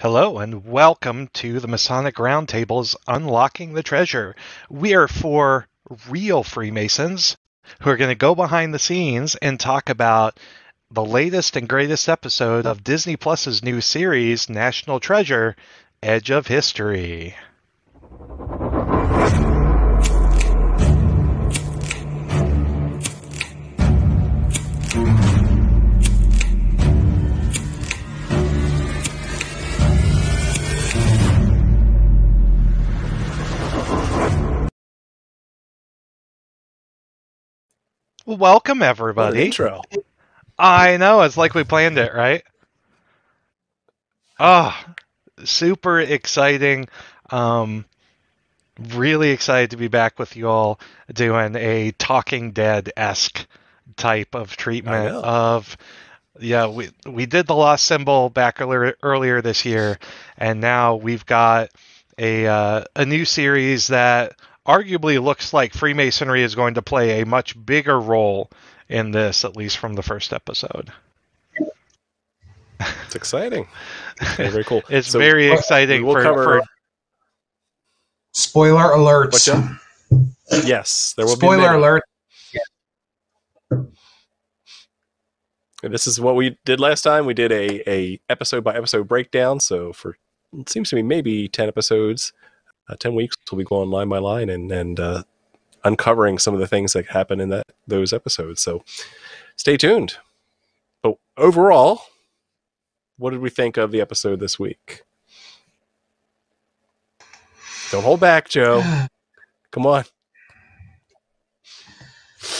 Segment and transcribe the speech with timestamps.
[0.00, 4.34] Hello and welcome to the Masonic Roundtable's Unlocking the Treasure.
[4.68, 5.68] We are for
[6.08, 7.36] real Freemasons
[7.80, 10.40] who are going to go behind the scenes and talk about
[10.90, 15.54] the latest and greatest episode of Disney Plus's new series, National Treasure
[16.02, 17.36] Edge of History.
[38.26, 38.82] Welcome,
[39.14, 39.38] What an everybody.
[39.38, 39.82] intro.
[40.58, 42.42] I know, it's like we planned it, right?
[44.38, 44.76] Oh,
[45.44, 46.88] super exciting.
[47.30, 47.84] Um,
[48.78, 50.80] really excited to be back with you all
[51.12, 53.46] doing a Talking Dead esque
[53.96, 55.76] type of treatment of
[56.40, 59.98] yeah we we did the lost symbol back earlier earlier this year
[60.38, 61.70] and now we've got
[62.18, 64.34] a uh, a new series that
[64.66, 68.50] arguably looks like Freemasonry is going to play a much bigger role
[68.88, 70.92] in this at least from the first episode.
[73.06, 73.66] It's exciting.
[74.22, 74.82] Okay, very cool.
[74.88, 76.44] It's So, very we'll for, cover.
[76.44, 76.62] for
[78.32, 79.32] Spoiler alert.
[79.32, 79.48] What's
[80.66, 81.40] yes, there will be.
[81.40, 81.78] Spoiler many.
[81.78, 82.02] alert.
[85.82, 87.26] And This is what we did last time.
[87.26, 89.60] We did a a episode by episode breakdown.
[89.60, 90.16] So for
[90.58, 92.32] it seems to me maybe ten episodes,
[92.88, 95.22] uh, ten weeks, we'll be going line by line and and uh,
[95.84, 98.62] uncovering some of the things that happen in that those episodes.
[98.62, 98.84] So
[99.56, 100.16] stay tuned.
[101.02, 102.02] But overall,
[103.18, 105.02] what did we think of the episode this week?
[107.90, 108.82] Don't hold back, Joe.
[109.70, 110.04] Come on.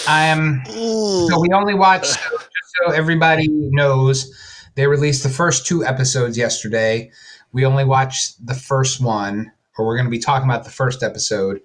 [0.06, 0.64] I'm.
[0.66, 2.14] So we only watched.
[2.14, 4.32] Just so everybody knows,
[4.74, 7.10] they released the first two episodes yesterday.
[7.52, 11.02] We only watched the first one, or we're going to be talking about the first
[11.02, 11.60] episode.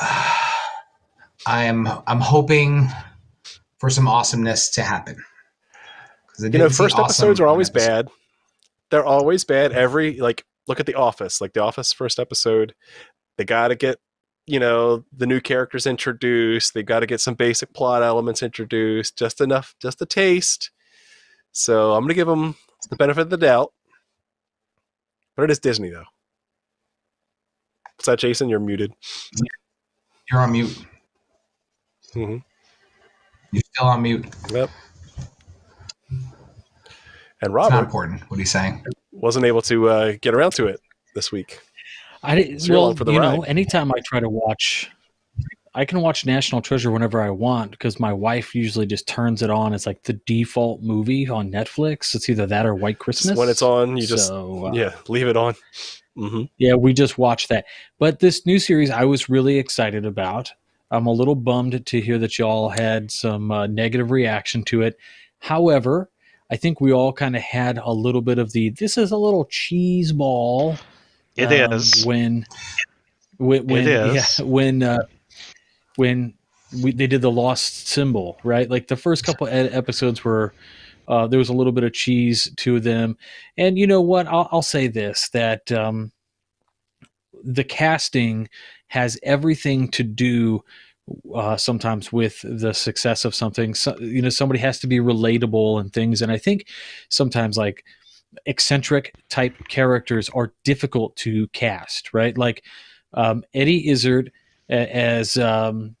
[1.46, 1.88] I'm.
[2.06, 2.88] I'm hoping
[3.78, 5.22] for some awesomeness to happen.
[6.38, 8.08] You know first awesome episodes are always episode- bad.
[8.90, 9.72] They're always bad.
[9.72, 11.40] Every like look at the office.
[11.40, 12.74] Like the office first episode
[13.36, 13.98] they got to get
[14.46, 16.74] you know the new characters introduced.
[16.74, 19.16] They got to get some basic plot elements introduced.
[19.18, 20.70] Just enough just a taste.
[21.52, 22.54] So i'm gonna give them
[22.90, 23.72] the benefit of the doubt.
[25.34, 26.04] But it is disney though
[27.98, 28.92] what's that jason you're muted
[30.30, 30.78] You're on mute.
[32.14, 32.36] hmm
[33.50, 34.24] You're still on mute.
[34.52, 34.70] yep
[36.10, 36.20] and
[37.40, 38.22] It's not robert important.
[38.30, 38.84] What he's saying.
[39.10, 40.80] wasn't able to uh, get around to it
[41.14, 41.60] this week
[42.22, 44.90] I didn't, So you're well, along for the you know, anytime I try to watch,
[45.72, 49.50] I can watch National Treasure whenever I want because my wife usually just turns it
[49.50, 49.72] on.
[49.72, 52.16] It's like the default movie on Netflix.
[52.16, 53.38] It's either that or White Christmas.
[53.38, 55.54] when it's on you just So, uh, yeah leave it on
[56.18, 57.66] hmm yeah, we just watched that.
[57.98, 60.52] But this new series, I was really excited about.
[60.90, 64.96] I'm a little bummed to hear that y'all had some uh, negative reaction to it.
[65.38, 66.10] However,
[66.50, 69.16] I think we all kind of had a little bit of the this is a
[69.16, 70.76] little cheese ball.
[71.36, 72.04] It um, is.
[72.04, 72.46] when
[73.36, 75.02] when when yeah, when uh,
[75.96, 76.34] when
[76.82, 80.52] we, they did the lost symbol right like the first couple episodes were
[81.08, 83.16] uh, there was a little bit of cheese to them.
[83.56, 84.26] And you know what?
[84.26, 86.12] I'll, I'll say this that um,
[87.42, 88.48] the casting
[88.88, 90.62] has everything to do
[91.34, 93.74] uh, sometimes with the success of something.
[93.74, 96.20] So, you know somebody has to be relatable and things.
[96.20, 96.66] And i think
[97.08, 97.84] sometimes like
[98.44, 102.36] eccentric type characters are difficult to cast right?
[102.36, 102.62] Like
[103.14, 104.30] um, eddie izzard
[104.68, 105.96] as um,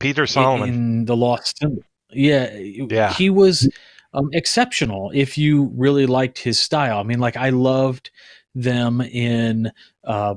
[0.00, 0.68] Peter in, Solomon.
[0.68, 1.82] in the lost symbol.
[2.10, 3.12] Yeah Yeah.
[3.12, 3.68] he was
[4.14, 6.98] um, exceptional if you really liked his style.
[6.98, 8.10] I mean like i loved
[8.54, 9.72] them in
[10.04, 10.34] uh,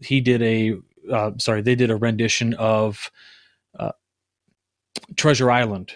[0.00, 0.74] he did a
[1.10, 3.10] uh, sorry they did a rendition of
[3.78, 3.92] uh,
[5.16, 5.92] treasure island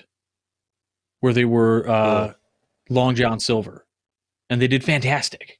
[1.20, 2.32] where they were uh,
[2.90, 3.86] long john silver
[4.48, 5.58] and they did fantastic.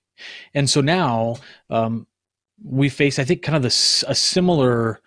[0.54, 1.36] And so now
[1.70, 2.06] um,
[2.64, 5.00] we face i think kind of this a similar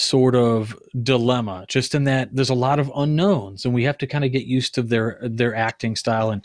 [0.00, 4.06] sort of dilemma just in that there's a lot of unknowns and we have to
[4.06, 6.44] kind of get used to their their acting style and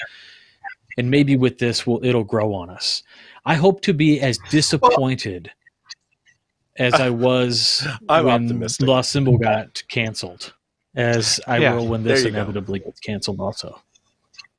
[0.97, 3.03] and maybe with this will it'll grow on us
[3.45, 5.51] i hope to be as disappointed
[6.77, 8.87] as i was I'm when optimistic.
[8.87, 10.53] lost symbol got canceled
[10.95, 12.37] as i Yeah, will when this you go.
[12.37, 13.81] inevitably gets canceled also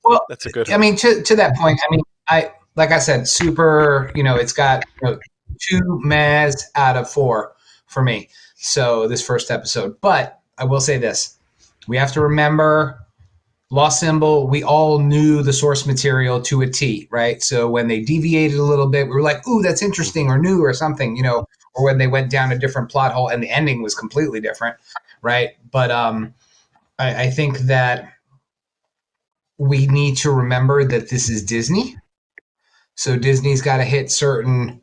[0.04, 0.70] Well, That's a good.
[0.70, 4.12] I mean, to, to that point, I mean, I like I said, super.
[4.14, 5.18] You know, it's got you know,
[5.60, 7.56] two Maz out of four
[7.88, 8.28] for me.
[8.56, 11.38] So this first episode, but I will say this:
[11.86, 13.06] we have to remember
[13.70, 17.42] Lost Symbol, we all knew the source material to a T, right?
[17.42, 20.62] So when they deviated a little bit, we were like, "Ooh, that's interesting," or "new,"
[20.62, 21.46] or something, you know.
[21.74, 24.76] Or when they went down a different plot hole and the ending was completely different,
[25.20, 25.50] right?
[25.70, 26.32] But um,
[26.98, 28.12] I, I think that
[29.58, 31.96] we need to remember that this is Disney,
[32.94, 34.80] so Disney's got to hit certain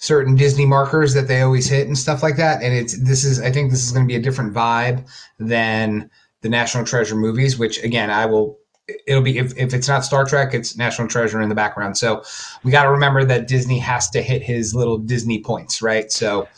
[0.00, 2.62] certain Disney markers that they always hit and stuff like that.
[2.62, 5.06] And it's this is I think this is going to be a different vibe
[5.38, 6.10] than
[6.40, 8.58] the National Treasure movies, which again I will.
[9.06, 11.96] It'll be if, if it's not Star Trek, it's National Treasure in the background.
[11.96, 12.24] So
[12.64, 16.10] we got to remember that Disney has to hit his little Disney points, right?
[16.10, 16.48] So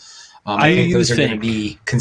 [0.46, 1.78] um, I, Do think you those are going to be.
[1.84, 2.00] Con-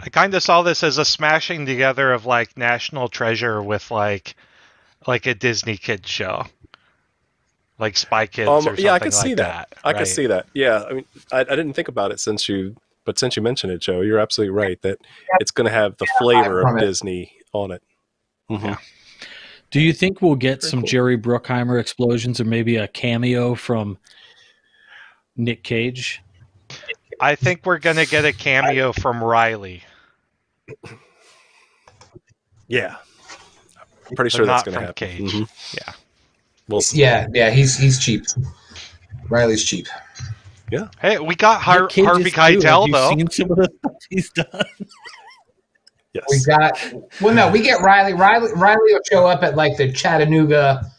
[0.00, 4.34] I kind of saw this as a smashing together of like National Treasure with like
[5.06, 6.46] like a Disney kids show,
[7.82, 9.68] like Spy Kids Um, or something yeah, I could see like that.
[9.70, 9.78] that.
[9.84, 9.96] I right?
[9.98, 10.46] can see that.
[10.54, 12.74] Yeah, I mean, I, I didn't think about it since you,
[13.04, 14.98] but since you mentioned it, Joe, you're absolutely right that
[15.40, 16.78] it's going to have the flavor of.
[16.78, 17.82] Disney on it.
[18.50, 18.64] Mhm.
[18.64, 18.76] Yeah.
[19.70, 20.88] Do you think we'll get Very some cool.
[20.88, 23.98] Jerry Bruckheimer explosions or maybe a cameo from
[25.36, 26.22] Nick Cage?
[27.20, 29.82] I think we're gonna get a cameo from Riley,
[32.68, 32.96] Yeah,
[34.08, 34.94] I'm pretty but sure that's going to from happen.
[35.28, 35.32] Cage.
[35.32, 35.74] Mhm.
[35.76, 35.92] Yeah.
[36.72, 37.00] We'll see.
[37.00, 38.24] yeah, yeah, he's he's cheap.
[39.28, 39.86] Riley's cheap.
[40.70, 40.88] Yeah.
[41.00, 42.34] Hey, we got Har- Harvey is.
[42.34, 43.10] Have Keitel you though.
[43.10, 44.46] Seen some of the stuff he's done.
[46.14, 46.24] Yes.
[46.28, 48.12] We got well, no, we get Riley.
[48.12, 50.92] Riley Riley will show up at like the Chattanooga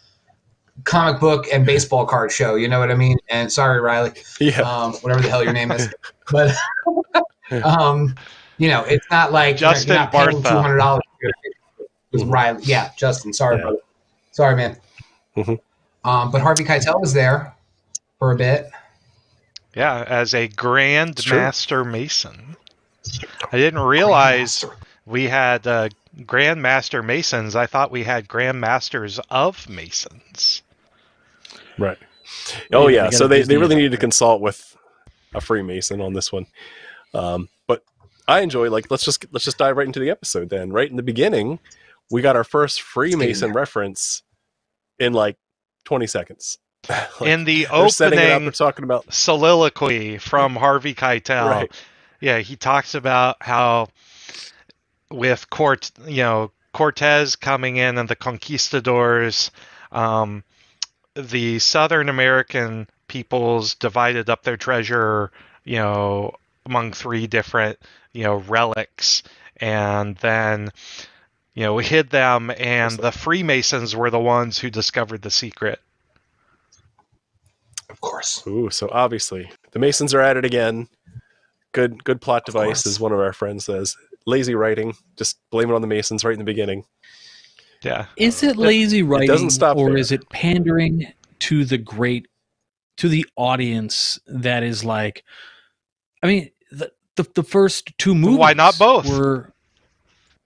[0.85, 2.55] comic book and baseball card show.
[2.55, 3.19] You know what I mean?
[3.29, 4.61] And sorry, Riley, yeah.
[4.61, 5.93] um, whatever the hell your name is,
[6.31, 6.55] but
[7.63, 8.15] um,
[8.57, 10.49] you know, it's not like Justin you're not paying Bartha.
[10.49, 11.03] two hundred dollars
[12.11, 12.63] with Riley.
[12.63, 13.33] Yeah, Justin.
[13.33, 13.61] Sorry, Yeah.
[13.61, 13.77] brother.
[14.31, 14.77] Sorry, man.
[15.37, 15.59] Mhm.
[16.03, 17.55] Um, but Harvey Keitel was there
[18.19, 18.69] for a bit.
[19.75, 21.37] Yeah, as a Grand true.
[21.37, 22.55] Master Mason.
[23.51, 24.63] I didn't realize
[25.05, 25.89] we had uh,
[26.25, 27.55] Grand Master Masons.
[27.55, 30.61] I thought we had Grand Masters of Masons.
[31.77, 31.97] Right.
[32.71, 33.01] Oh Yeah, yeah.
[33.03, 34.77] they got So they, they really about need to consult with
[35.33, 36.45] a Freemason on this one.
[37.13, 37.83] Um, but
[38.27, 40.71] I enjoy like let's just let's just dive right into the episode then.
[40.71, 41.59] Right in the beginning,
[42.11, 44.22] we got our first Freemason reference
[45.03, 45.37] in like
[45.85, 46.57] 20 seconds.
[46.89, 47.67] Like, In the
[48.13, 48.41] it up.
[48.41, 51.71] They're talking about soliloquy from Harvey Keitel, right.
[52.19, 53.87] yeah, he talks about how
[55.09, 59.51] with Cort, you know, Cortez coming in and the conquistadors,
[59.91, 60.43] um,
[61.15, 65.31] the Southern American peoples divided up their treasure,
[65.63, 66.33] you know,
[66.65, 67.77] among three different,
[68.11, 69.23] you know, relics,
[69.57, 70.71] and then,
[71.53, 75.79] you know, hid them, and the Freemasons were the ones who discovered the secret.
[77.89, 78.43] Of course.
[78.47, 80.87] Ooh, so obviously the Masons are at it again.
[81.73, 82.87] Good good plot Of device, course.
[82.87, 83.95] as one of our friends says.
[84.25, 84.93] Lazy writing.
[85.15, 86.85] Just blame it on the Masons right in the beginning.
[87.83, 88.05] Yeah.
[88.17, 89.97] Is it lazy writing, doesn't stop or there.
[89.97, 92.27] is it pandering to the great,
[92.97, 95.23] to the audience that is like,
[96.23, 98.39] I mean, the the, the first two movies.
[98.39, 99.07] Why not both?
[99.07, 99.52] Were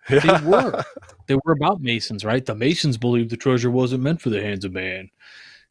[0.10, 0.84] they were
[1.28, 2.46] they were about Masons, right?
[2.46, 5.10] The Masons believed the treasure wasn't meant for the hands of man.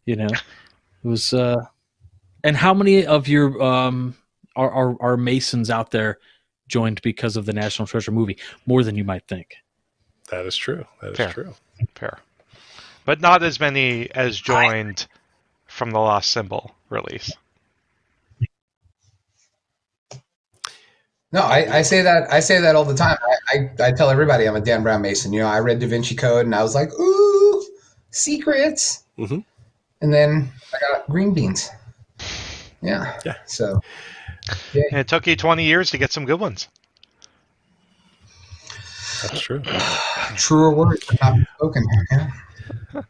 [0.04, 1.32] You know, it was.
[1.32, 1.56] uh
[2.44, 4.14] And how many of your um
[4.54, 6.18] are are, are Masons out there
[6.68, 8.38] joined because of the National Treasure movie?
[8.66, 9.56] More than you might think.
[10.30, 10.84] That is true.
[11.00, 11.32] That is Fair.
[11.32, 11.54] true.
[11.94, 12.18] Fair.
[13.04, 15.06] But not as many as joined
[15.66, 17.32] from the Lost Symbol release.
[21.36, 23.18] No, I, I say that I say that all the time.
[23.52, 25.34] I, I, I tell everybody I'm a Dan Brown Mason.
[25.34, 27.66] You know, I read Da Vinci Code and I was like, ooh,
[28.10, 29.04] secrets.
[29.18, 29.44] Mhm.
[30.00, 31.68] And then I got green beans.
[32.80, 33.20] Yeah.
[33.26, 33.34] Yeah.
[33.44, 33.82] So
[34.72, 36.68] And it took you 20 years to get some good ones.
[39.20, 39.60] That's true.
[40.36, 41.84] truer words have not been spoken.
[42.12, 42.30] Yeah.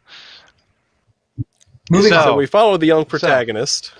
[1.89, 2.23] Moving So- on.
[2.25, 3.93] So we follow the young protagonist.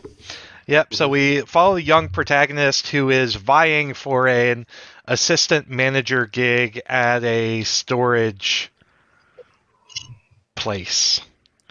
[0.68, 0.94] Yep.
[0.94, 4.66] So we follow a young protagonist who is vying for an
[5.06, 8.72] assistant manager gig at a storage
[10.56, 11.22] place.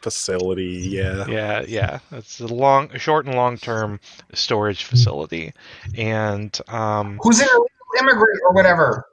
[0.01, 0.89] facility.
[0.91, 1.27] Yeah.
[1.29, 1.99] Yeah, yeah.
[2.13, 4.01] It's a long, short and long term
[4.33, 5.53] storage facility,
[5.97, 9.07] and um, Who's an illegal immigrant or whatever?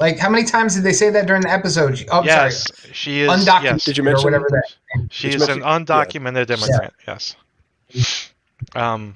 [0.00, 2.04] Like, how many times did they say that during the episode?
[2.10, 3.30] Oh, yes, she is.
[3.30, 3.62] Undocumented.
[3.64, 4.24] Yes, Did you or mention?
[4.24, 5.08] whatever that?
[5.10, 6.92] she is you an mention- undocumented immigrant.
[7.06, 7.36] Yes.
[8.74, 9.14] Um.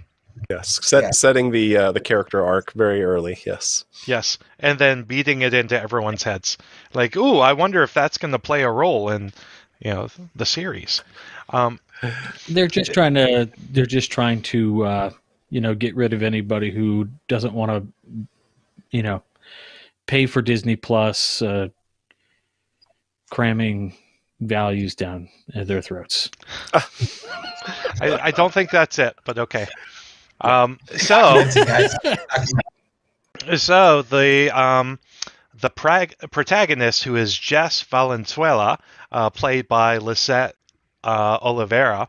[0.51, 0.79] Yes.
[0.83, 1.11] Set, Yeah.
[1.11, 3.39] Setting the uh, the character arc very early.
[3.47, 3.85] Yes.
[4.07, 6.59] Yes, and then beating it into everyone's heads.
[6.95, 9.33] Like, ooh, I wonder if that's going to play a role in,
[9.81, 11.03] you know, the series.
[11.51, 11.81] Um,
[12.49, 13.49] They're just trying to.
[13.71, 15.11] They're just trying to, uh,
[15.51, 18.27] you know, get rid of anybody who doesn't want to,
[18.91, 19.23] you know,
[20.07, 21.43] pay for Disney Plus.
[21.43, 21.69] Uh,
[23.31, 23.97] cramming
[24.41, 26.31] values down their throats.
[28.01, 29.67] I, I don't think that's it, but okay.
[30.41, 31.45] Um, so
[33.57, 34.99] so the um,
[35.61, 38.79] the prag- protagonist, who is Jess Valenzuela,
[39.11, 40.55] uh, played by Lisette
[41.03, 42.09] uh, Olivera,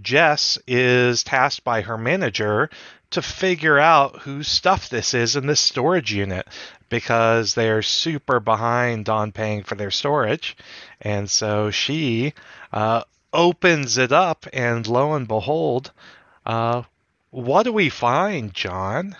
[0.00, 2.70] Jess is tasked by her manager
[3.10, 6.46] to figure out whose stuff this is in this storage unit
[6.88, 10.56] because they're super behind on paying for their storage.
[11.00, 12.32] And so she
[12.72, 15.92] uh, opens it up, and lo and behold,
[16.46, 16.82] uh,
[17.32, 19.16] what do we find, John?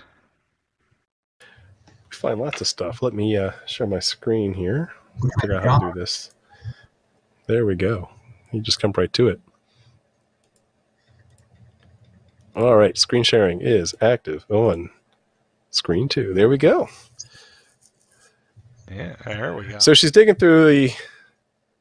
[1.41, 3.03] We find lots of stuff.
[3.03, 4.93] Let me uh, share my screen here.
[5.41, 6.31] Figure out how to do this.
[7.47, 8.11] There we go.
[8.53, 9.41] You just come right to it.
[12.55, 14.91] All right, screen sharing is active on
[15.71, 16.35] screen two.
[16.35, 16.89] There we go.
[18.91, 19.79] Yeah, there we go.
[19.79, 20.93] So she's digging through the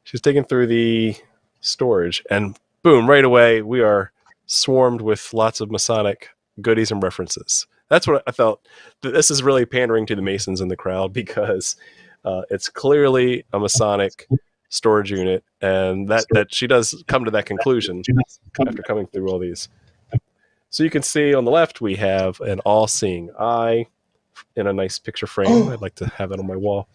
[0.04, 1.14] she's digging through the
[1.60, 4.12] storage and boom, right away we are
[4.52, 6.28] swarmed with lots of Masonic
[6.60, 7.66] goodies and references.
[7.88, 8.66] That's what I felt.
[9.02, 11.76] This is really pandering to the Masons in the crowd because
[12.24, 14.26] uh, it's clearly a Masonic
[14.68, 18.02] storage unit, and that that she does come to that conclusion
[18.66, 19.68] after coming through all these.
[20.70, 23.86] So you can see on the left we have an all-seeing eye
[24.56, 25.68] in a nice picture frame.
[25.68, 26.88] I'd like to have that on my wall.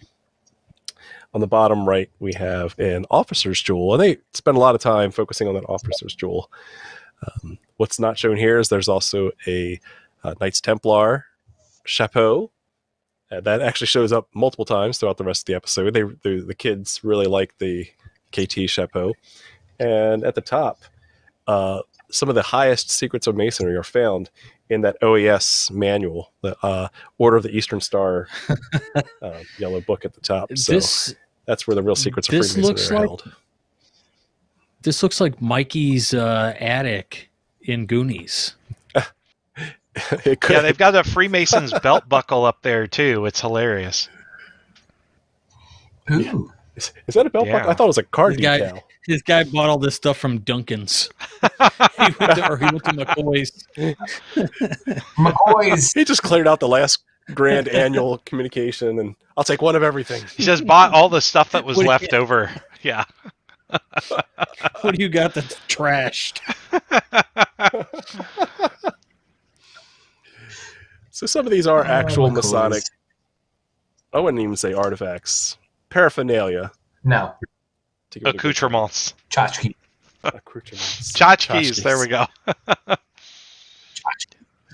[1.35, 4.81] On the bottom right, we have an officer's jewel, and they spend a lot of
[4.81, 6.49] time focusing on that officer's jewel.
[7.25, 9.79] Um, what's not shown here is there's also a,
[10.23, 11.25] uh Knights Templar
[11.85, 12.51] chapeau
[13.31, 15.93] uh, that actually shows up multiple times throughout the rest of the episode.
[15.93, 17.87] They, the the kids really like the
[18.31, 19.13] KT chapeau,
[19.79, 20.79] and at the top,
[21.47, 24.29] uh, some of the highest secrets of masonry are found
[24.69, 28.27] in that OES manual, the uh, Order of the Eastern Star
[29.21, 30.49] uh, yellow book at the top.
[30.57, 33.35] So this that's where the real secrets of this Freemasonry looks are like- held.
[34.83, 37.29] This looks like Mikey's uh, attic
[37.61, 38.55] in Goonies.
[38.95, 43.25] yeah, they've got a Freemason's belt buckle up there too.
[43.25, 44.09] It's hilarious.
[46.11, 46.51] Ooh.
[46.75, 47.69] is, is that a belt buckle?
[47.69, 48.81] I thought it was a card This guy- decal.
[49.07, 51.09] This guy bought all this stuff from Duncan's.
[51.41, 51.47] he
[52.19, 53.65] went to, or he went to Macoy's.
[55.17, 55.93] Macoy's.
[55.93, 56.99] He just cleared out the last
[57.33, 60.23] grand annual communication, and I'll take one of everything.
[60.35, 62.51] He just bought all the stuff that was What do you- left over.
[62.81, 63.05] Yeah.
[64.81, 66.39] What do you got that's trashed?
[71.09, 72.35] So some of these are Oh, actual McCoy's.
[72.35, 72.83] Masonic.
[74.13, 75.57] I wouldn't even say artifacts,
[75.89, 76.71] paraphernalia.
[77.03, 77.33] No,
[78.11, 79.13] to give it a good Accoutrements.
[79.29, 79.73] tchotchke.
[80.23, 81.11] accoutrements.
[81.13, 81.83] Tchotchkes.
[81.83, 82.25] There we go.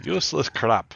[0.03, 0.93] Useless crap.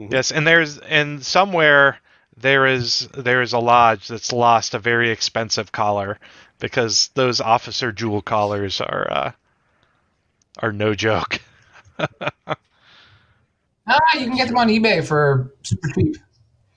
[0.00, 0.12] Mhm.
[0.12, 1.98] Yes, and there's and somewhere
[2.36, 6.18] there is there is a lodge that's lost a very expensive collar
[6.60, 9.32] because those officer jewel collars are uh,
[10.58, 11.40] are no joke.
[13.90, 16.16] Ah, you can get them on eBay for super cheap.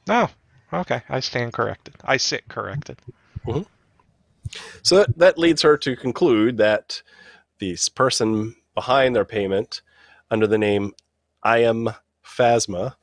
[0.08, 0.30] No.
[0.72, 1.94] Okay, I stand corrected.
[2.04, 2.98] I sit corrected.
[4.82, 7.04] So that, that leads her to conclude that
[7.60, 9.82] this person behind their payment,
[10.32, 10.94] under the name
[11.44, 11.90] I am
[12.26, 12.96] Phasma,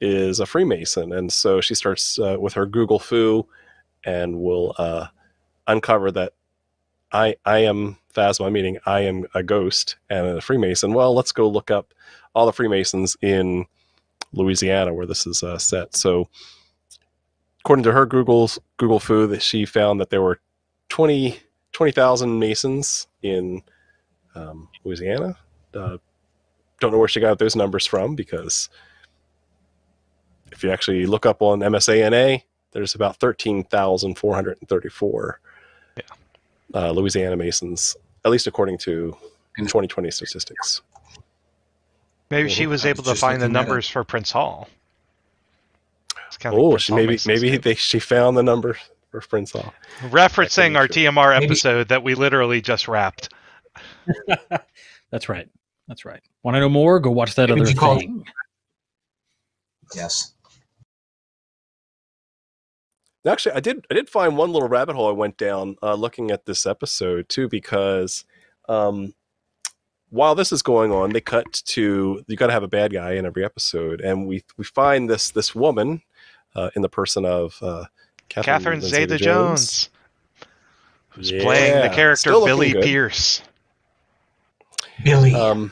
[0.00, 3.46] is a Freemason, and so she starts uh, with her Google foo,
[4.04, 5.06] and will uh,
[5.66, 6.32] uncover that
[7.12, 10.94] I I am Phasma, meaning I am a ghost and a Freemason.
[10.94, 11.92] Well, let's go look up
[12.34, 13.66] all the Freemasons in
[14.32, 15.94] Louisiana where this is uh, set.
[15.94, 16.28] So,
[17.60, 20.40] according to her Google's Google foo, she found that there were
[20.88, 21.38] 20
[21.72, 23.62] 20,000 Masons in
[24.34, 25.36] um, Louisiana.
[25.74, 25.96] Uh,
[26.80, 28.68] don't know where she got those numbers from because
[30.50, 32.42] if you actually look up on MSANA,
[32.72, 35.51] there's about 13,434 Yeah.
[36.74, 39.16] Uh, Louisiana Masons, at least according to
[39.58, 40.82] 2020 statistics.
[42.30, 43.66] Maybe she was able was to find the looking that up.
[43.68, 44.68] numbers for Prince Hall.
[46.28, 48.42] It's kind of like Oh, Prince she Hall maybe Masons maybe they, she found the
[48.42, 48.78] number
[49.10, 49.74] for Prince Hall.
[50.04, 53.28] referencing our That could be TMR Maybe- episode that we literally just wrapped.
[55.10, 55.48] That's right.
[55.88, 56.22] That's right.
[56.42, 57.00] Want to know more?
[57.00, 58.24] Go watch that Maybe other she called- thing.
[59.94, 60.32] Yes.
[63.26, 63.86] Actually, I did.
[63.90, 67.28] I did find one little rabbit hole I went down uh, looking at this episode
[67.28, 68.24] too, because
[68.68, 69.14] um,
[70.10, 73.12] while this is going on, they cut to you got to have a bad guy
[73.12, 76.02] in every episode, and we we find this this woman
[76.56, 77.84] uh, in the person of uh,
[78.28, 79.88] Catherine Zeta Jones,
[81.10, 82.82] who's Yeah, playing the character Billie good.
[82.82, 83.42] Pierce.
[85.04, 85.34] Billie.
[85.34, 85.70] Um,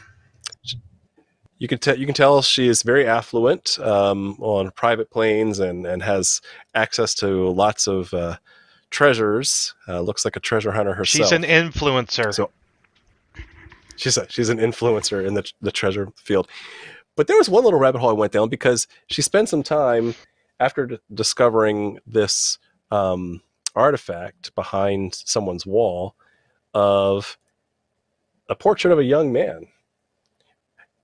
[1.61, 5.87] you can tell you can tell she is very affluent um, on private planes and
[5.87, 6.41] and has
[6.75, 8.39] access to lots of uh,
[8.89, 9.75] treasures.
[9.87, 11.29] Uh, looks like a treasure hunter herself.
[11.29, 12.35] She's an influencer.
[12.35, 12.51] So
[13.97, 16.49] she's a, she's an influencer in the the treasure field.
[17.15, 20.15] But there was one little rabbit hole I went down because she spent some time
[20.59, 22.59] after d- discovering this
[22.91, 23.43] um,
[23.77, 26.15] artifact behind someone's wall
[26.73, 27.37] of
[28.49, 29.67] a portrait of a young man.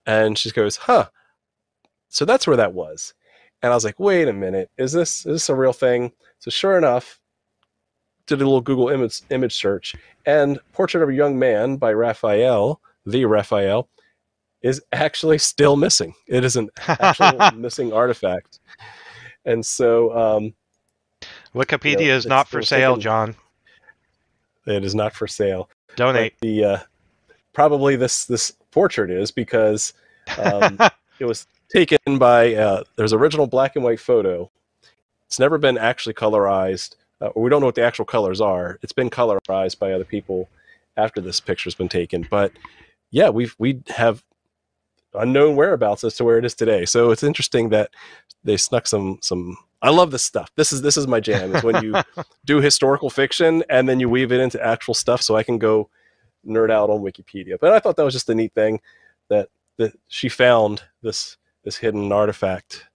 [0.06, 1.08] And she goes, "Huh.
[2.08, 3.14] So that's where that was."
[3.62, 4.70] And I was like, "Wait a minute.
[4.78, 7.18] Is this is this a real thing?" So sure enough,
[8.26, 9.94] did a little Google image image search,
[10.24, 13.88] and "Portrait of a Young Man" by Raphael, the Raphael,
[14.62, 16.14] is actually still missing.
[16.26, 18.60] It is an actual missing artifact,
[19.44, 20.54] and so um,
[21.54, 23.36] Wikipedia you know, is not for sale, taken- John.
[24.66, 25.68] it is not for sale.
[25.96, 26.34] Donate.
[26.40, 26.78] But the uh,
[27.52, 29.94] probably this this portrait is because
[30.36, 30.78] um,
[31.18, 34.50] it was taken by uh, there's original black and white photo.
[35.28, 36.94] It's never been actually colorized.
[37.22, 38.78] Uh, or we don't know what the actual colors are.
[38.82, 40.50] It's been colorized by other people
[40.98, 42.26] after this picture's been taken.
[42.30, 42.52] But
[43.10, 44.22] yeah, we've we have
[45.14, 46.84] unknown whereabouts as to where it is today.
[46.84, 47.88] So it's interesting that
[48.44, 49.56] they snuck some some.
[49.80, 50.50] I love this stuff.
[50.56, 51.56] This is this is my jam.
[51.56, 51.94] Is when you
[52.44, 55.88] do historical fiction and then you weave it into actual stuff, so I can go
[56.46, 57.56] nerd out on Wikipedia.
[57.60, 58.80] But I thought that was just a neat thing
[59.28, 62.86] that that she found this this hidden artifact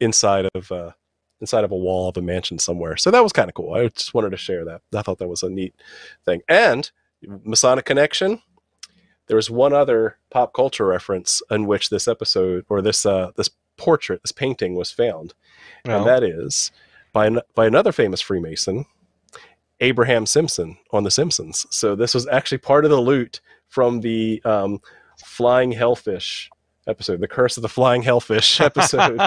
[0.00, 0.92] inside of uh,
[1.40, 2.96] inside of a wall of a mansion somewhere.
[2.96, 3.74] So that was kind of cool.
[3.74, 4.82] I just wanted to share that.
[4.94, 5.74] I thought that was a neat
[6.24, 6.42] thing.
[6.48, 6.90] And
[7.26, 8.42] Masonic connection.
[9.26, 13.48] There was one other pop culture reference in which this episode or this uh, this
[13.76, 15.34] portrait, this painting was found,
[15.84, 16.70] and that is
[17.12, 18.84] by an, by another famous Freemason,
[19.84, 21.66] Abraham Simpson on The Simpsons.
[21.70, 24.80] So this was actually part of the loot from the um,
[25.22, 26.50] Flying Hellfish
[26.86, 29.20] episode, the Curse of the Flying Hellfish episode,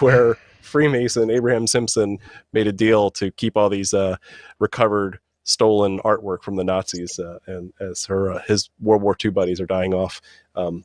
[0.00, 2.18] where Freemason Abraham Simpson
[2.52, 4.16] made a deal to keep all these uh,
[4.58, 9.30] recovered stolen artwork from the Nazis, uh, and as her uh, his World War II
[9.30, 10.20] buddies are dying off.
[10.56, 10.84] Um,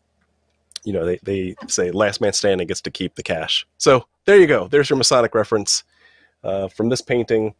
[0.83, 3.65] you know, they, they say last man standing gets to keep the cash.
[3.77, 4.67] So there you go.
[4.67, 5.83] There's your Masonic reference
[6.43, 7.55] uh, from this painting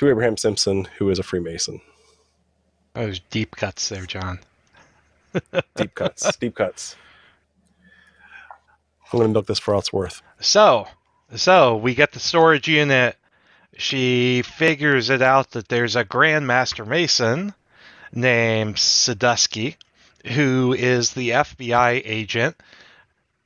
[0.00, 1.78] to Abraham Simpson, who is a Freemason.
[2.94, 4.40] Those deep cuts there, John.
[5.76, 6.96] Deep cuts, deep cuts.
[9.12, 10.22] I'm going to milk this for all it's worth.
[10.40, 10.88] So,
[11.36, 13.16] so we get the storage unit.
[13.76, 17.54] She figures it out that there's a Grand Master Mason
[18.12, 19.76] named Sadusky,
[20.26, 22.56] who is the FBI agent,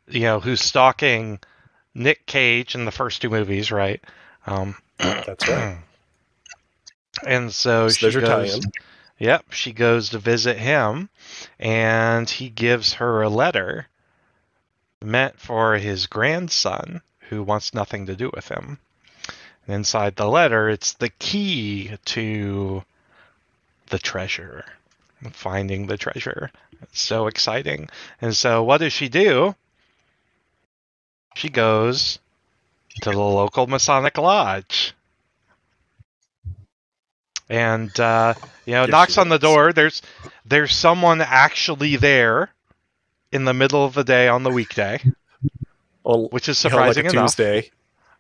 [0.08, 1.40] you know, who's stalking
[1.94, 4.00] Nick Cage in the first two movies, right?
[4.46, 5.78] Um, That's right.
[7.26, 8.66] and so, So she goes.
[9.18, 11.08] Yep, she goes to visit him,
[11.58, 13.86] and he gives her a letter
[15.00, 18.78] meant for his grandson, who wants nothing to do with him.
[19.66, 22.84] And inside the letter, it's the key to
[23.88, 24.64] the treasure,
[25.32, 26.50] finding the treasure.
[26.82, 27.88] It's so exciting.
[28.20, 29.54] And so, what does she do?
[31.36, 32.18] She goes
[33.02, 34.94] to the local Masonic lodge.
[37.48, 39.72] And uh, you know, knocks on the door.
[39.72, 40.02] There's
[40.44, 42.50] there's someone actually there
[43.32, 45.00] in the middle of the day on the weekday,
[46.04, 47.36] Well, which is you know, like surprising a enough.
[47.36, 47.70] Tuesday.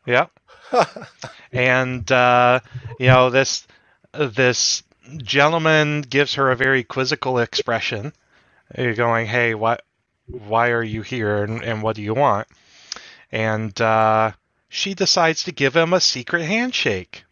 [0.06, 0.26] Yeah,
[1.52, 2.60] and uh,
[2.98, 3.66] you know this
[4.12, 4.82] this
[5.18, 8.12] gentleman gives her a very quizzical expression.
[8.76, 9.82] You're going, hey, what?
[10.26, 12.48] Why are you here, and, and what do you want?
[13.30, 14.32] And uh,
[14.68, 17.24] she decides to give him a secret handshake,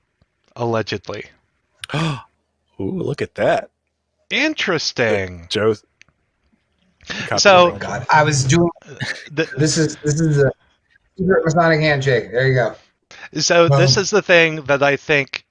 [0.54, 1.24] allegedly.
[2.80, 3.70] Ooh, look at that.
[4.30, 5.46] Interesting.
[5.48, 5.74] Joe.
[7.36, 8.70] So- Oh God, I was doing
[9.30, 10.50] The- this is this is a
[11.18, 12.30] secret Masonic handshake.
[12.32, 12.74] There you go.
[13.40, 15.44] So this Um, is the thing that I think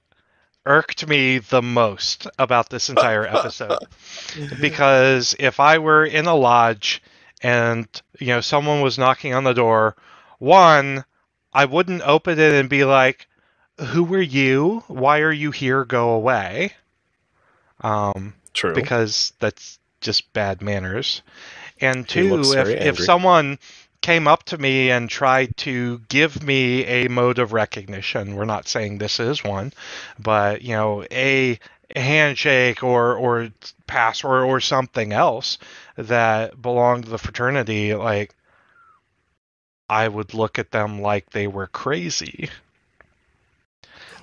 [0.64, 3.78] irked me the most about this entire episode.
[4.60, 7.02] because if I were in a lodge
[7.42, 7.86] and
[8.18, 9.96] you know someone was knocking on the door,
[10.38, 11.04] one,
[11.52, 13.26] I wouldn't open it and be like,
[13.80, 14.84] "Who are you?
[14.88, 15.84] Why are you here?
[15.84, 16.74] Go away."
[17.80, 18.74] Um, True.
[18.74, 21.22] because that's just bad manners.
[21.80, 23.58] And two, if, if someone
[24.02, 28.68] came up to me and tried to give me a mode of recognition, we're not
[28.68, 29.72] saying this is one,
[30.18, 31.58] but you know, a
[31.96, 33.48] handshake or or
[33.86, 35.58] password or something else
[35.96, 38.34] that belonged to the fraternity, like
[39.88, 42.48] I would look at them like they were crazy.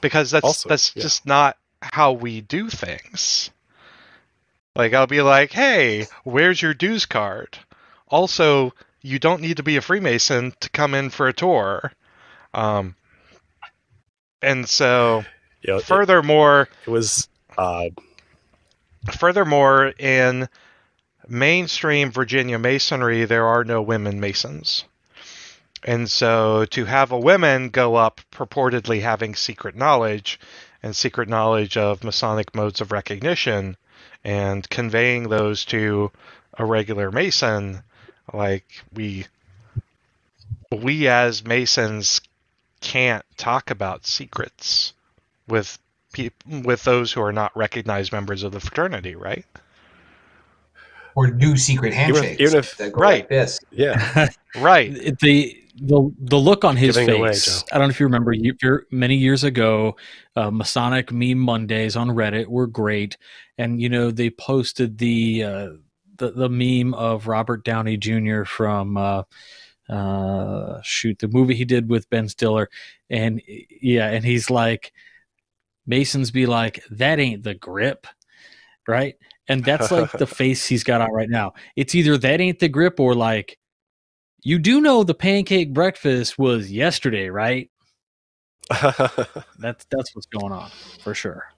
[0.01, 1.01] Because that's Also, that's yeah.
[1.03, 3.49] just not how we do things.
[4.75, 7.57] Like I'll be like, "Hey, where's your dues card?"
[8.07, 11.91] Also, you don't need to be a Freemason to come in for a tour.
[12.53, 12.95] Um,
[14.41, 15.23] and so
[15.62, 17.89] You know, it, furthermore, it was uh,
[19.17, 20.47] furthermore, in
[21.27, 24.85] mainstream Virginia Masonry, there are no women Masons.
[25.83, 30.39] And so to have a woman go up purportedly having secret knowledge
[30.83, 33.77] and secret knowledge of Masonic modes of recognition
[34.23, 36.11] and conveying those to
[36.57, 37.81] a regular Mason,
[38.33, 39.25] like we
[40.75, 42.21] we as Masons
[42.81, 44.93] can't talk about secrets
[45.47, 45.79] with
[46.13, 49.45] peop- with those who are not recognized members of the fraternity, right?
[51.15, 53.21] or do secret handshakes even if- that go right.
[53.21, 53.59] like this.
[53.71, 54.29] yeah.
[54.55, 54.93] Right.
[55.21, 57.45] the the the look on his Giving away, face.
[57.61, 57.67] Joe.
[57.71, 58.33] I don't know if you remember.
[58.33, 59.95] You, you're- many years ago,
[60.35, 63.17] uh, Masonic meme Mondays on Reddit were great,
[63.57, 65.69] and you know they posted the uh,
[66.17, 68.43] the the meme of Robert Downey Jr.
[68.43, 69.23] from uh,
[69.89, 72.69] uh, shoot the movie he did with Ben Stiller,
[73.09, 73.41] and
[73.81, 74.91] yeah, and he's like,
[75.87, 78.05] Masons be like, that ain't the grip,
[78.87, 79.15] right?
[79.47, 81.53] And that's like the face he's got on right now.
[81.75, 83.57] It's either that ain't the grip or like
[84.41, 87.69] you do know the pancake breakfast was yesterday, right?
[88.69, 90.69] That's that's what's going on
[91.04, 91.52] for sure.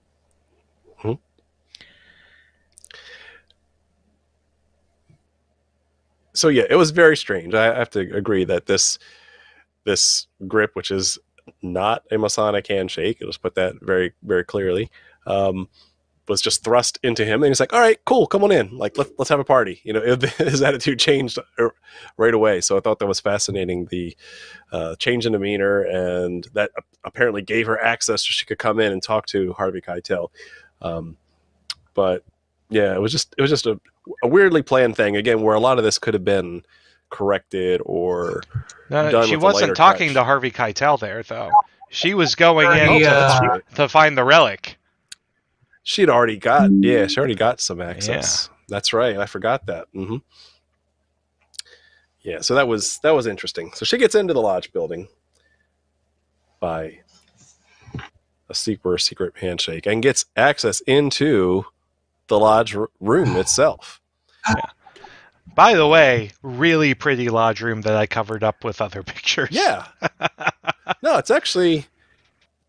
[6.34, 7.54] so yeah, it was very strange.
[7.54, 8.98] I have to agree that this
[9.84, 11.18] this grip, which is
[11.62, 14.90] not a Masonic handshake, let's put that very very clearly,
[15.28, 15.68] um,
[16.28, 18.78] was just thrust into him, and he's like, "All right, cool, come on in.
[18.78, 20.02] Like, let's let's have a party." You know,
[20.38, 21.70] his attitude changed uh,
[22.18, 22.62] right away.
[22.62, 23.86] So I thought that was fascinating.
[23.86, 24.16] The
[24.72, 26.72] uh, change in demeanor, and that
[27.04, 30.30] apparently gave her access so she could come in and talk to Harvey Keitel.
[30.82, 31.18] Um,
[31.94, 32.24] but
[32.70, 33.80] yeah, it was just it was just a,
[34.24, 36.64] a weirdly planned thing again, where a lot of this could have been
[37.10, 38.42] corrected or
[38.90, 40.16] No, done she with wasn't talking touch.
[40.16, 41.52] to Harvey Keitel there, though.
[41.90, 44.78] She was going Harvey, in to, uh, that's to find the relic.
[45.84, 48.50] She'd already got yeah she already got some access.
[48.70, 50.18] That's right i forgot that hmm
[52.22, 53.72] yeah so that was that was interesting.
[53.74, 55.08] So she gets into the lodge building
[56.60, 57.00] by
[58.50, 61.66] a secret secret handshake and gets access into
[62.28, 64.00] the lodge room itself.
[64.48, 64.66] Yeah.
[65.56, 69.50] By the way, really pretty lodge room that I covered up with other pictures.
[69.52, 69.88] yeah.
[71.02, 71.88] No it's actually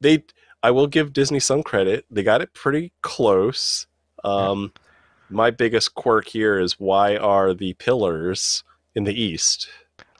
[0.00, 0.24] they
[0.62, 2.04] i will give disney some credit.
[2.10, 3.86] They got it pretty close.
[4.24, 4.72] Um
[5.30, 9.68] my biggest quirk here is why are the pillars in the east?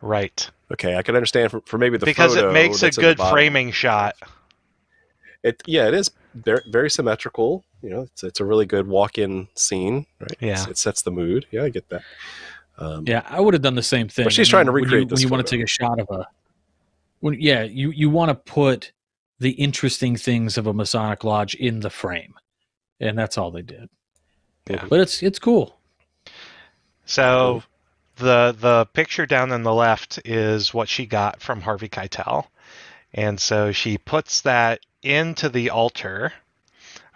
[0.00, 0.50] Right.
[0.72, 3.04] okay i can understand for, for maybe the because photo it makes a that's in
[3.04, 4.14] the good framing shot.
[5.42, 7.62] it yeah it is very, very symmetrical.
[7.82, 10.36] You know it's, it's a really good walk-in scene right?
[10.40, 10.52] Yeah.
[10.52, 11.46] It's- it sets the mood.
[11.50, 12.02] Yeah i get that.
[12.78, 14.24] Um, Yeah, I would have done the same thing.
[14.24, 15.68] But she's I trying to when you- recreate when this you want to take a
[15.68, 16.26] shot of a
[17.20, 18.92] when yeah, you you want to put
[19.42, 22.34] the interesting things of a Masonic lodge in the frame.
[23.00, 23.90] And that's all they did.
[24.70, 24.84] Yeah.
[24.88, 25.76] But it's it's cool.
[27.04, 27.64] So
[28.16, 32.46] the the picture down on the left is what she got from Harvey Keitel.
[33.12, 36.32] And so she puts that into the altar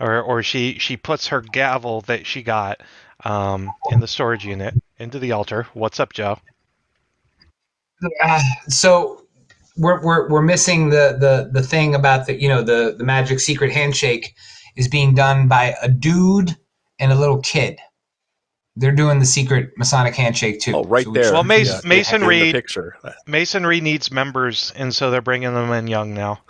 [0.01, 2.81] or or she she puts her gavel that she got
[3.25, 5.69] um, in the storage unit into the altar.
[5.73, 6.39] What's up, Joe?
[8.23, 9.26] Uh, so
[9.77, 13.41] we're, we're, we're missing the, the, the thing about the you know the, the magic
[13.41, 14.35] secret handshake
[14.77, 16.57] is being done by a dude
[16.99, 17.79] and a little kid.
[18.79, 20.73] They're doing the secret Masonic handshake too.
[20.75, 24.11] oh right So there should- Well, Mason- Yeah, Mason in the Reed- picture Masonry needs
[24.11, 26.41] members, and so they're bringing them in young now.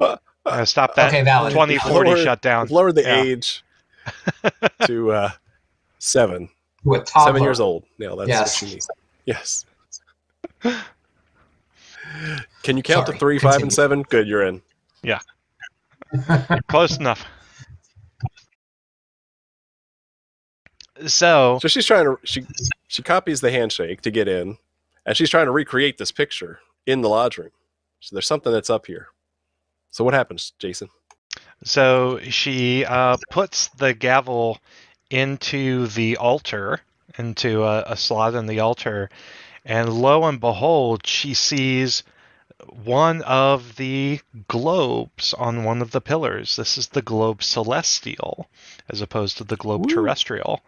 [0.46, 1.52] Uh, stop that Okay, valid.
[1.52, 2.62] 2040 Lower- shutdown.
[2.64, 3.22] We've lowered the Yeah.
[3.22, 3.62] age
[4.86, 5.30] to uh,
[5.98, 6.48] seven.
[6.82, 7.08] What.
[7.10, 7.84] Seven years old.
[7.98, 8.40] Yeah, that's Yes.
[8.62, 8.88] what she needs.
[9.26, 9.66] Yes.
[12.62, 14.02] Can you count Sorry, to three, five, and seven?
[14.02, 14.62] Good, you're in.
[15.02, 15.20] Yeah.
[16.68, 17.24] Close enough.
[21.06, 22.44] So, So she's trying to she
[22.88, 24.58] she copies the handshake to get in,
[25.06, 27.50] and she's trying to recreate this picture in the lodge room.
[28.00, 29.08] So there's something that's up here.
[29.90, 30.88] So what happens, Jason?
[31.64, 34.58] so she uh, puts the gavel
[35.10, 36.80] into the altar,
[37.18, 39.10] into a, a slot in the altar,
[39.64, 42.02] and lo and behold, she sees
[42.84, 46.56] one of the globes on one of the pillars.
[46.56, 48.48] This is the globe celestial,
[48.88, 49.94] as opposed to the globe Woo.
[49.94, 50.60] terrestrial.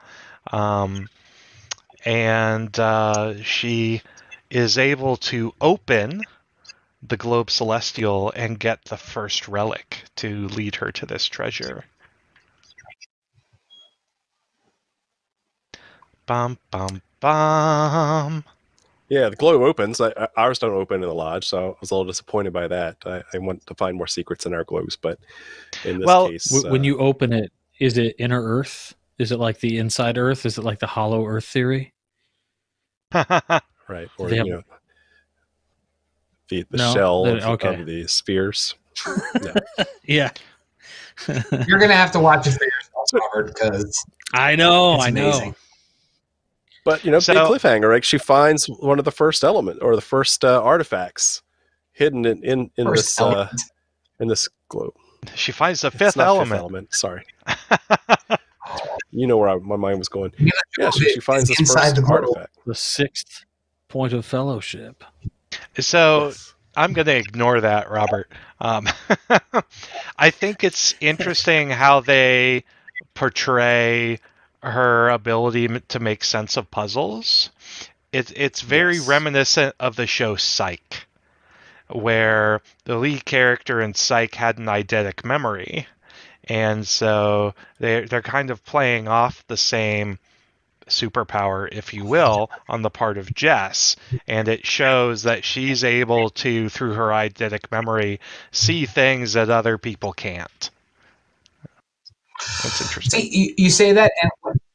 [0.51, 1.09] Um,
[2.05, 4.03] and uh, she
[4.51, 6.23] is able to open
[7.03, 11.85] the globe celestial and get the first relic to lead her to this treasure.
[16.27, 18.45] Bum bum bum.
[19.13, 20.01] Yeah, the glow opens.
[20.01, 22.67] I, I- ours don't open in the lodge, so I was a little disappointed by
[22.69, 22.97] that.
[23.05, 25.19] I, I want to find more secrets in our glows, but
[25.85, 28.95] in this Well, case, W- when uh, you open it, is it inner Earth?
[29.19, 30.47] Is it like the inside Earth?
[30.47, 31.93] Is it like the hollow Earth theory?
[33.13, 34.63] right or have- you know
[36.49, 37.81] the the No, shell they- of, okay.
[37.81, 38.75] of the spheres.
[40.05, 40.31] Yeah.
[41.69, 44.95] You're gonna have to watch it for yourself, Robert, because I know.
[44.95, 45.29] it's I know.
[45.29, 45.55] amazing.
[46.85, 47.93] But you know, So- big cliffhanger.
[47.93, 51.43] Like she finds one of the first element or the first uh, artifacts
[51.93, 53.49] hidden in in, in this uh,
[54.21, 54.95] in this globe.
[55.35, 56.93] she finds the It's fifth not element.
[56.95, 57.25] Sorry,
[59.11, 60.33] you know where I, my mind was going.
[60.39, 62.25] Milla Yeah, she, she finds is this inside first the globe.
[62.25, 62.59] artifact.
[62.67, 63.45] The sixth
[63.89, 65.05] point of fellowship.
[65.79, 66.55] so Yes.
[66.75, 68.33] I'm going to ignore that, Robert.
[68.61, 68.89] Um,
[70.19, 72.65] I think it's interesting how they
[73.13, 74.19] portray
[74.63, 77.51] her ability to make sense of puzzles.
[78.13, 79.07] It's it's very Yes.
[79.09, 81.07] reminiscent of the show Psych,
[81.89, 85.87] where the lead character in Psych had an eidetic memory,
[86.45, 90.19] and so they they're kind of playing off the same
[90.89, 93.97] superpower, if you will, on the part of Jess,
[94.27, 98.21] and it shows that she's able to, through her eidetic memory,
[98.51, 100.71] see things that other people can't.
[102.63, 103.21] That's interesting.
[103.21, 104.31] See, you, you say that, and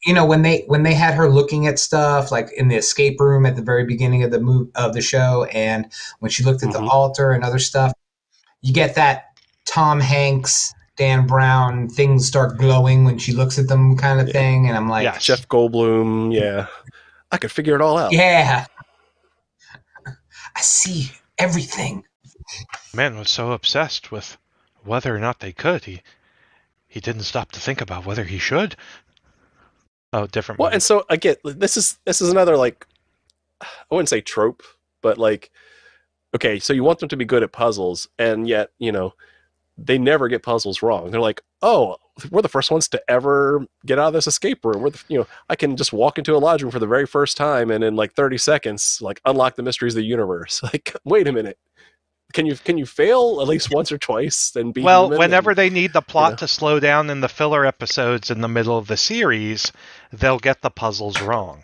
[0.05, 3.19] you know when they when they had her looking at stuff like in the escape
[3.19, 6.63] room at the very beginning of the move of the show, and when she looked
[6.63, 6.89] at the Mhm.
[6.89, 7.91] altar and other stuff,
[8.61, 9.25] you get that
[9.65, 14.33] Tom Hanks, Dan Brown things start glowing when she looks at them kind of Yeah.
[14.33, 15.23] thing, and I'm like, Yes.
[15.23, 16.33] Jeff Goldblum.
[16.33, 16.67] Yeah,
[17.31, 18.11] I could figure it all out.
[18.13, 18.65] yeah,
[20.55, 22.03] I see everything.
[22.93, 24.37] Man was so obsessed with
[24.83, 26.01] whether or not they could, he
[26.97, 28.75] he didn't stop to think about whether he should.
[30.13, 30.57] Oh, different.
[30.57, 32.87] Well, and so again, this is this is another like
[33.61, 34.63] I wouldn't say trope,
[35.03, 35.51] but like
[36.35, 39.13] okay, so you want them to be good at puzzles, and yet you know
[39.77, 41.11] they never get puzzles wrong.
[41.11, 41.97] They're like, oh,
[42.31, 44.81] we're the first ones to ever get out of this escape room.
[44.81, 47.05] We're the, you know, I can just walk into a lodge room for the very
[47.05, 50.63] first time, and in like thirty seconds, like unlock the mysteries of the universe.
[50.73, 51.59] Like, wait a minute.
[52.33, 55.51] Can you can you fail at least once or twice and be well, human whenever
[55.51, 56.37] and- they need the plot know.
[56.37, 59.71] to slow down in the filler episodes in the middle of the series,
[60.11, 61.63] they'll get the puzzles wrong.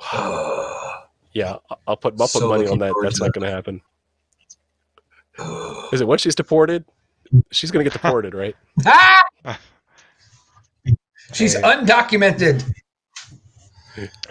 [1.32, 2.92] yeah, I- I'll put I'll So money on that.
[3.02, 3.80] That's not going to happen.
[5.92, 6.84] Is it once she's deported?
[7.50, 8.56] She's going to get deported, right?
[8.86, 9.58] ah!
[11.32, 11.62] She's Hey.
[11.62, 12.64] undocumented.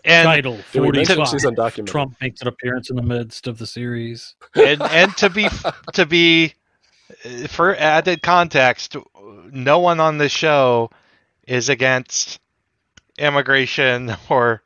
[0.05, 1.73] And Title Did we mention 45.
[1.75, 1.85] she's?
[1.85, 4.35] Trump makes an appearance in the midst of the series.
[4.55, 5.47] and and to be
[5.93, 6.53] to be
[7.25, 8.95] uh, for added context,
[9.51, 10.89] no one on this show
[11.47, 12.39] is against
[13.17, 14.61] immigration or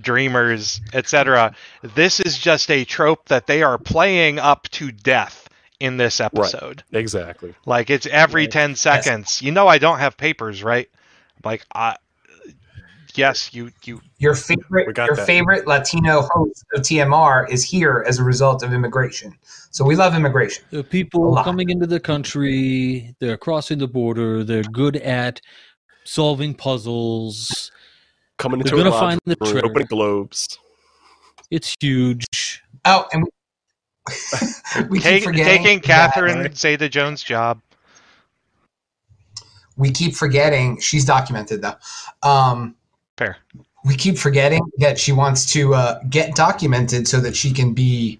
[0.00, 1.54] dreamers, etc.
[1.82, 5.48] This is just a trope that they are playing up to death
[5.80, 6.84] in this episode.
[6.92, 7.54] Exactly.
[7.66, 8.50] Like it's every Right.
[8.50, 9.42] 10 seconds.
[9.42, 10.88] You know I don't have papers, right?
[11.44, 11.96] Like I
[13.16, 15.26] yes, you you Your We favorite, got your that.
[15.26, 19.36] favorite Latino host of TMR is here as a result of immigration.
[19.70, 20.64] So we love immigration.
[20.70, 25.40] The people coming into the country, they're crossing the border, they're good at
[26.04, 27.70] solving puzzles.
[28.38, 29.66] Coming They're into gonna find the room, treasure.
[29.66, 30.58] opening globes.
[31.50, 32.62] It's huge.
[32.86, 33.30] Oh, and we,
[34.88, 37.60] we take, keep forgetting taking that- Catherine Zeta Jones' job.
[39.76, 41.74] we keep forgetting she's documented though.
[42.28, 42.76] Um,
[43.20, 43.36] Fair.
[43.84, 48.18] we keep forgetting that she wants to uh, get documented so that she can be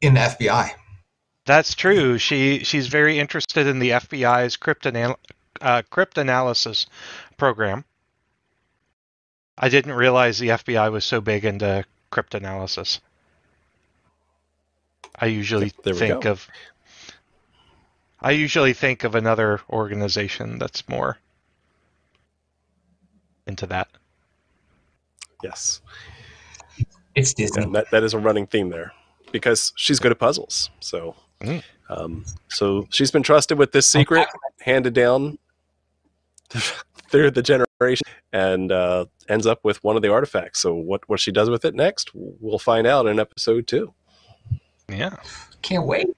[0.00, 0.70] in the FBI.
[1.44, 2.18] That's true.
[2.18, 5.16] She she's very interested in the FBI's cryptanal-
[5.60, 6.86] uh, cryptanalysis
[7.36, 7.84] program.
[9.58, 13.00] I didn't realize the FBI was so big into cryptanalysis.
[15.18, 16.30] I usually There think go.
[16.30, 16.46] of
[18.20, 21.18] I usually think of another organization that's more
[23.48, 23.88] into that.
[25.42, 25.80] Yes.
[27.14, 27.64] It's Disney.
[27.64, 28.92] And that, that is a running theme there
[29.32, 30.70] because she's good at puzzles.
[30.80, 31.62] So, Mm.
[31.88, 34.26] um, so she's been trusted with this secret,
[34.60, 35.38] handed down
[37.10, 40.60] through the generation, and uh, ends up with one of the artifacts.
[40.60, 43.94] So, what what she does with it next, we'll find out in episode two.
[44.88, 45.14] Yeah.
[45.62, 46.08] Can't wait.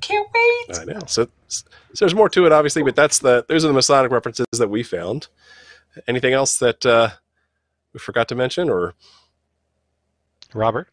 [0.00, 0.78] Can't wait.
[0.78, 1.00] I know.
[1.06, 1.64] So, so
[1.98, 4.82] there's more to it, obviously, but that's the those are the Masonic references that we
[4.82, 5.28] found.
[6.08, 7.10] Anything else that uh,
[7.92, 8.94] we forgot to mention, or
[10.54, 10.88] Robert?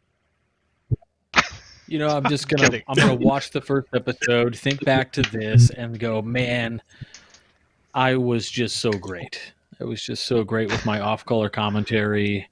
[1.88, 2.84] You know, I'm just gonna Kidding.
[2.88, 6.82] I'm gonna watch the first episode, think back to this, and go, man,
[7.94, 9.54] I was just so great.
[9.80, 12.50] I was just so great with my off-color commentary.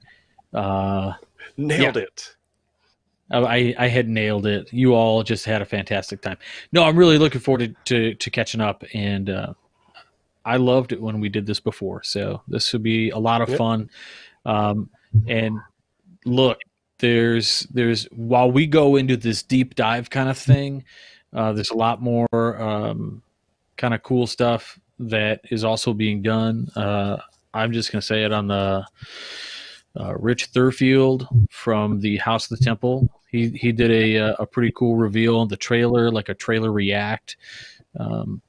[0.54, 1.12] Uh,
[1.56, 2.34] nailed it?
[3.30, 4.72] I, I had nailed it.
[4.72, 6.38] You all just had a fantastic time.
[6.72, 9.54] No, I'm really looking forward to, to, to catching up, and uh,
[10.44, 12.04] I loved it when we did this before.
[12.04, 13.58] So this will be a lot of Yep.
[13.58, 13.90] fun.
[14.46, 14.88] Um,
[15.26, 15.58] and
[16.24, 16.58] look,
[16.98, 20.84] there's there's while we go into this deep dive kind of thing,
[21.34, 23.22] uh, there's a lot more um,
[23.76, 26.68] kind of cool stuff that is also being done.
[26.74, 27.18] Uh,
[27.52, 28.86] I'm just gonna say it on the
[29.98, 33.10] uh, Rich Thurfield from the House of the Temple.
[33.28, 36.72] He he did a uh, a pretty cool reveal on the trailer, like a trailer
[36.72, 37.36] react.
[37.98, 38.40] Um,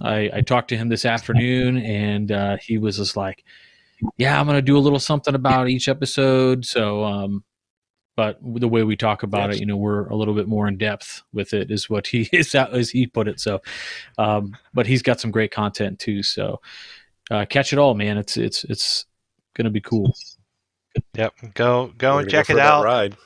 [0.00, 3.44] I, I talked to him this afternoon, and uh, he was just like,
[4.18, 7.44] "Yeah, I'm gonna do a little something about each episode." So, um,
[8.16, 9.56] but the way we talk about Yes.
[9.56, 12.28] it, you know, we're a little bit more in depth with it, is what he
[12.32, 13.40] is as he put it.
[13.40, 13.60] So,
[14.18, 16.22] um, but he's got some great content too.
[16.22, 16.60] So,
[17.30, 18.16] uh, catch it all, man.
[18.18, 19.04] It's it's it's
[19.54, 20.14] gonna be cool.
[21.14, 21.34] Yep.
[21.54, 22.84] Go go We're and gonna go check it out.
[22.84, 23.16] Ride.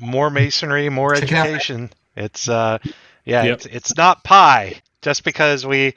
[0.00, 1.90] More masonry, more Check it education.
[2.16, 2.78] It's uh
[3.24, 3.54] yeah, Yep.
[3.54, 4.82] it's it's not pie.
[5.00, 5.94] Just because we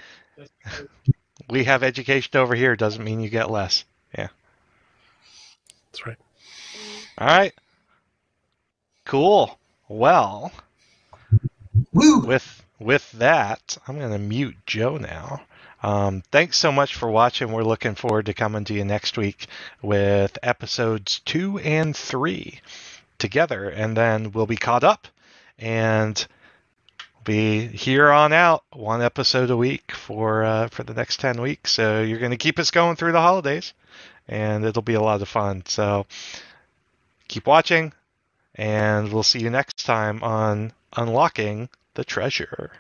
[1.50, 3.84] we have education over here doesn't mean you get less.
[5.96, 6.18] That's right.
[7.18, 7.54] All right.
[9.06, 9.58] Cool.
[9.88, 10.52] Well,
[11.94, 12.20] Woo!
[12.20, 15.44] with with that, I'm going to mute Joe now.
[15.82, 17.54] Um, thanks so much for watching.
[17.54, 19.48] We're looking forward to coming to you next week
[19.82, 22.60] with episodes two and three
[23.18, 25.08] together, and then we'll be caught up
[25.58, 26.28] and
[27.24, 31.72] be here on out one episode a week for uh, for the next ten weeks.
[31.72, 33.74] So you're going to keep us going through the holidays,
[34.28, 35.64] and it'll be a lot of fun.
[35.68, 36.06] So
[37.28, 37.94] keep watching,
[38.56, 42.72] and we'll see you next time on unlocking the treasure.